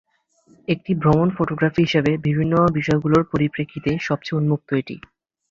একটি 0.67 0.91
ভ্রমণ 1.01 1.27
ফটোগ্রাফি 1.35 1.81
হিসাবে 1.83 2.11
বিভিন্ন 2.27 2.53
বিষয়গুলির 2.77 3.29
পরিপ্রেক্ষিতে 3.31 3.91
সবচেয়ে 4.07 4.37
উন্মুক্ত 4.39 4.69
এটি। 4.73 4.95